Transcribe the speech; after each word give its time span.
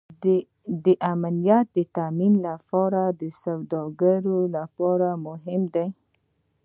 د 0.83 0.85
امنیت 1.13 1.71
تامین 1.95 2.33
د 3.19 3.23
سوداګرۍ 3.41 4.41
لپاره 4.55 5.07
اړین 5.33 5.63
دی 5.73 5.87